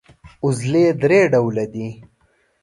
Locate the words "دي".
1.73-1.87